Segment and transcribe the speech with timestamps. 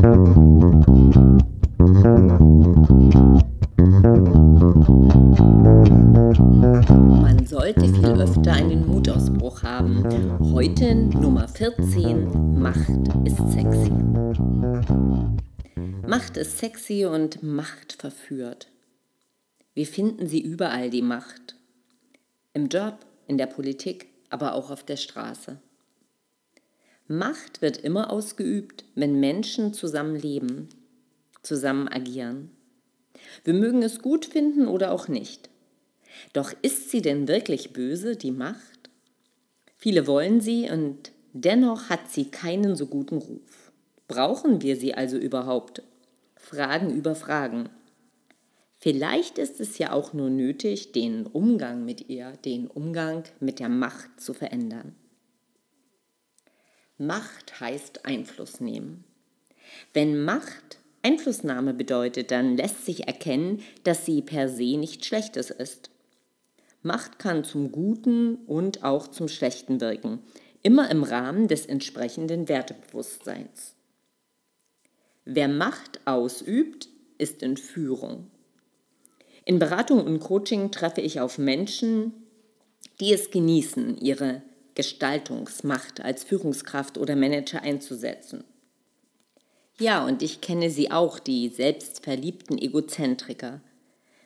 [0.00, 0.14] Man
[7.44, 10.04] sollte viel öfter einen Mutausbruch haben.
[10.52, 12.60] Heute Nummer 14.
[12.60, 12.88] Macht
[13.24, 13.90] ist sexy.
[16.06, 18.68] Macht ist sexy und Macht verführt.
[19.74, 21.56] Wir finden sie überall, die Macht.
[22.52, 25.58] Im Job, in der Politik, aber auch auf der Straße.
[27.10, 30.68] Macht wird immer ausgeübt, wenn Menschen zusammen leben,
[31.42, 32.50] zusammen agieren.
[33.44, 35.48] Wir mögen es gut finden oder auch nicht.
[36.34, 38.90] Doch ist sie denn wirklich böse, die Macht?
[39.74, 43.72] Viele wollen sie und dennoch hat sie keinen so guten Ruf.
[44.06, 45.82] Brauchen wir sie also überhaupt?
[46.36, 47.70] Fragen über Fragen.
[48.76, 53.70] Vielleicht ist es ja auch nur nötig, den Umgang mit ihr, den Umgang mit der
[53.70, 54.94] Macht zu verändern.
[56.98, 59.04] Macht heißt Einfluss nehmen.
[59.94, 65.90] Wenn Macht Einflussnahme bedeutet, dann lässt sich erkennen, dass sie per se nichts Schlechtes ist.
[66.82, 70.20] Macht kann zum Guten und auch zum Schlechten wirken,
[70.62, 73.74] immer im Rahmen des entsprechenden Wertebewusstseins.
[75.24, 78.26] Wer Macht ausübt, ist in Führung.
[79.44, 82.12] In Beratung und Coaching treffe ich auf Menschen,
[83.00, 84.42] die es genießen, ihre
[84.78, 88.44] Gestaltungsmacht als Führungskraft oder Manager einzusetzen.
[89.76, 93.60] Ja, und ich kenne sie auch, die selbstverliebten Egozentriker,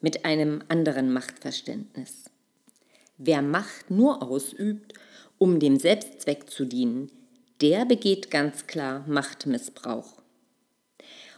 [0.00, 2.30] mit einem anderen Machtverständnis.
[3.18, 4.94] Wer Macht nur ausübt,
[5.36, 7.12] um dem Selbstzweck zu dienen,
[7.60, 10.22] der begeht ganz klar Machtmissbrauch.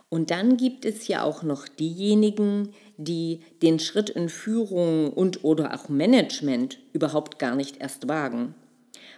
[0.09, 5.75] Und dann gibt es ja auch noch diejenigen, die den Schritt in Führung und oder
[5.75, 8.55] auch Management überhaupt gar nicht erst wagen,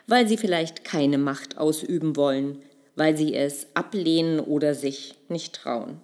[0.06, 2.62] weil sie vielleicht keine Macht ausüben wollen,
[2.96, 6.00] weil sie es ablehnen oder sich nicht trauen.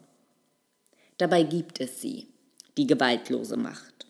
[1.19, 2.29] Dabei gibt es sie,
[2.77, 4.07] die gewaltlose Macht.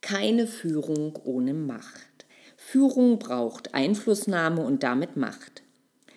[0.00, 2.26] Keine Führung ohne Macht.
[2.56, 5.62] Führung braucht Einflussnahme und damit Macht.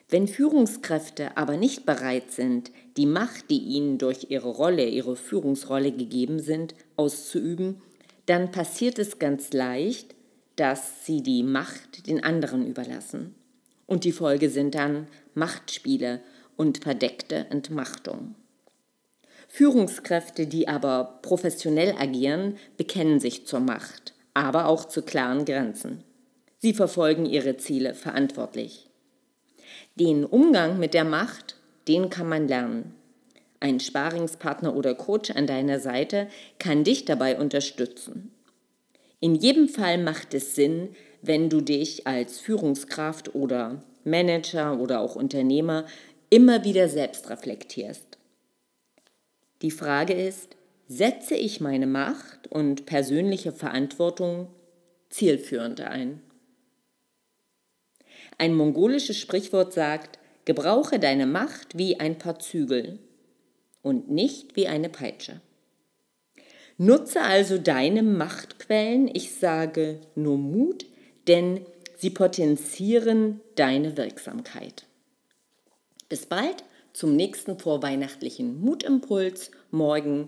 [0.09, 5.91] Wenn Führungskräfte aber nicht bereit sind, die Macht, die ihnen durch ihre Rolle, ihre Führungsrolle
[5.91, 7.81] gegeben sind, auszuüben,
[8.25, 10.15] dann passiert es ganz leicht,
[10.57, 13.35] dass sie die Macht den anderen überlassen.
[13.85, 16.19] Und die Folge sind dann Machtspiele
[16.57, 18.35] und verdeckte Entmachtung.
[19.47, 26.03] Führungskräfte, die aber professionell agieren, bekennen sich zur Macht, aber auch zu klaren Grenzen.
[26.57, 28.89] Sie verfolgen ihre Ziele verantwortlich.
[29.95, 31.55] Den Umgang mit der Macht,
[31.87, 32.93] den kann man lernen.
[33.59, 36.27] Ein Sparingspartner oder Coach an deiner Seite
[36.59, 38.31] kann dich dabei unterstützen.
[39.19, 45.15] In jedem Fall macht es Sinn, wenn du dich als Führungskraft oder Manager oder auch
[45.15, 45.85] Unternehmer
[46.29, 48.17] immer wieder selbst reflektierst.
[49.63, 50.55] Die Frage ist,
[50.87, 54.49] setze ich meine Macht und persönliche Verantwortung
[55.09, 56.21] zielführend ein?
[58.37, 62.99] Ein mongolisches Sprichwort sagt, gebrauche deine Macht wie ein paar Zügel
[63.81, 65.41] und nicht wie eine Peitsche.
[66.77, 70.85] Nutze also deine Machtquellen, ich sage nur Mut,
[71.27, 71.65] denn
[71.97, 74.85] sie potenzieren deine Wirksamkeit.
[76.07, 80.27] Bis bald zum nächsten vorweihnachtlichen Mutimpuls morgen.